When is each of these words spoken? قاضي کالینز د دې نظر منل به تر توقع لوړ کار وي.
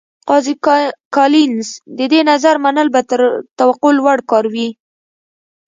قاضي 0.29 0.53
کالینز 1.15 1.67
د 1.97 1.99
دې 2.11 2.21
نظر 2.31 2.55
منل 2.65 2.87
به 2.93 3.01
تر 3.09 3.19
توقع 3.59 3.91
لوړ 3.97 4.17
کار 4.31 4.45
وي. 4.53 4.69